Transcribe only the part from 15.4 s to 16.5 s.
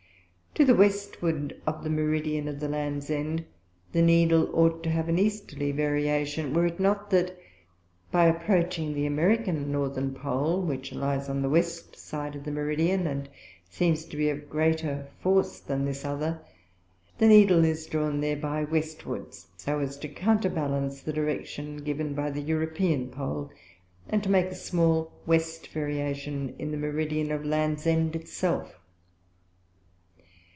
than this other)